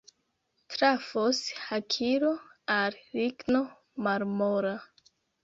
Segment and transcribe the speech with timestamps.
[0.75, 2.31] Trafos hakilo
[2.79, 3.63] al ligno
[4.09, 4.75] malmola.